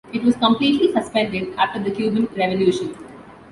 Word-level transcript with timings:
It 0.11 0.23
was 0.23 0.35
completely 0.35 0.91
suspended 0.91 1.53
after 1.59 1.77
the 1.77 1.91
Cuban 1.91 2.25
revolution. 2.35 2.95